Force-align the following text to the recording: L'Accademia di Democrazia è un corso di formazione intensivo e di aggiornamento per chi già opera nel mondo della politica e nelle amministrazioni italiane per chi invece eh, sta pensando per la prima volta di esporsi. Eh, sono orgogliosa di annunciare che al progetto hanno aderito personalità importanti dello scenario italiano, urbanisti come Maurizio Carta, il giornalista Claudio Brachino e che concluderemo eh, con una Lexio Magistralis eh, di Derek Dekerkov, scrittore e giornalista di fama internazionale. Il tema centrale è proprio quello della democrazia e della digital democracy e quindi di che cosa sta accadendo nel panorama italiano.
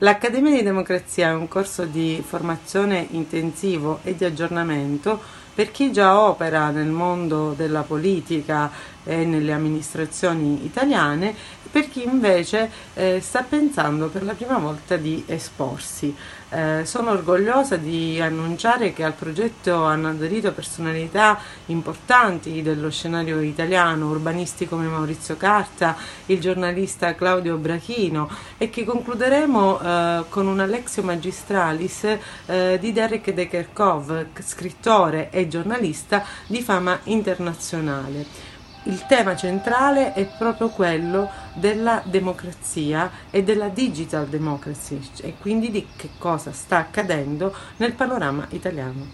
L'Accademia 0.00 0.54
di 0.54 0.62
Democrazia 0.62 1.30
è 1.30 1.34
un 1.34 1.48
corso 1.48 1.84
di 1.84 2.22
formazione 2.24 3.08
intensivo 3.10 3.98
e 4.04 4.14
di 4.14 4.24
aggiornamento 4.24 5.20
per 5.52 5.72
chi 5.72 5.90
già 5.90 6.20
opera 6.20 6.70
nel 6.70 6.86
mondo 6.86 7.52
della 7.56 7.82
politica 7.82 8.70
e 9.02 9.24
nelle 9.24 9.50
amministrazioni 9.50 10.64
italiane 10.64 11.34
per 11.70 11.88
chi 11.88 12.02
invece 12.02 12.70
eh, 12.94 13.20
sta 13.20 13.42
pensando 13.42 14.08
per 14.08 14.22
la 14.24 14.34
prima 14.34 14.58
volta 14.58 14.96
di 14.96 15.22
esporsi. 15.26 16.14
Eh, 16.50 16.86
sono 16.86 17.10
orgogliosa 17.10 17.76
di 17.76 18.18
annunciare 18.20 18.94
che 18.94 19.04
al 19.04 19.12
progetto 19.12 19.84
hanno 19.84 20.08
aderito 20.08 20.52
personalità 20.52 21.38
importanti 21.66 22.62
dello 22.62 22.90
scenario 22.90 23.40
italiano, 23.40 24.08
urbanisti 24.08 24.66
come 24.66 24.86
Maurizio 24.86 25.36
Carta, 25.36 25.94
il 26.26 26.40
giornalista 26.40 27.14
Claudio 27.14 27.56
Brachino 27.58 28.30
e 28.56 28.70
che 28.70 28.84
concluderemo 28.84 29.80
eh, 29.80 30.24
con 30.30 30.46
una 30.46 30.64
Lexio 30.64 31.02
Magistralis 31.02 32.16
eh, 32.46 32.78
di 32.80 32.92
Derek 32.92 33.30
Dekerkov, 33.32 34.28
scrittore 34.42 35.28
e 35.30 35.48
giornalista 35.48 36.24
di 36.46 36.62
fama 36.62 36.98
internazionale. 37.04 38.56
Il 38.84 39.04
tema 39.06 39.36
centrale 39.36 40.14
è 40.14 40.24
proprio 40.38 40.70
quello 40.70 41.28
della 41.58 42.02
democrazia 42.04 43.10
e 43.30 43.42
della 43.42 43.68
digital 43.68 44.26
democracy 44.26 45.00
e 45.20 45.34
quindi 45.38 45.70
di 45.70 45.86
che 45.96 46.10
cosa 46.18 46.52
sta 46.52 46.78
accadendo 46.78 47.54
nel 47.76 47.92
panorama 47.92 48.46
italiano. 48.50 49.06